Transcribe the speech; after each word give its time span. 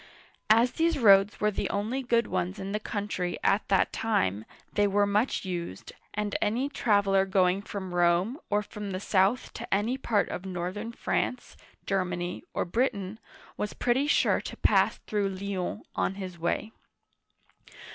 As 0.49 0.71
these 0.71 0.97
roads 0.97 1.39
were 1.39 1.51
the 1.51 1.69
only 1.69 2.01
good 2.01 2.25
ones 2.25 2.57
in 2.57 2.71
the 2.71 2.79
country 2.79 3.37
at 3.43 3.67
that 3.67 3.93
time, 3.93 4.45
they 4.73 4.87
were 4.87 5.05
much 5.05 5.45
used, 5.45 5.93
and 6.15 6.35
any 6.41 6.69
traveler 6.69 7.23
going 7.23 7.61
from 7.61 7.93
Rome, 7.93 8.39
or 8.49 8.63
from 8.63 8.93
the 8.93 8.99
south 8.99 9.53
to 9.53 9.71
any 9.71 9.99
part 9.99 10.27
of 10.29 10.43
northern 10.43 10.91
France, 10.91 11.55
Germany, 11.85 12.43
or 12.51 12.65
Britain, 12.65 13.19
was 13.57 13.73
pretty 13.73 14.07
sure 14.07 14.41
to 14.41 14.57
pass 14.57 14.97
through 15.05 15.29
Lyons 15.29 15.83
on 15.95 16.15
his 16.15 16.39
way. 16.39 16.71